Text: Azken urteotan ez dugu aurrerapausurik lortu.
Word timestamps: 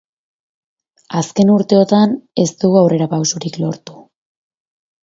Azken 1.21 1.53
urteotan 1.57 2.17
ez 2.45 2.49
dugu 2.65 2.81
aurrerapausurik 2.83 3.63
lortu. 3.67 4.05